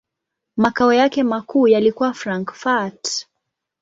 [0.57, 3.27] Makao yake makuu yalikuwa Frankfurt.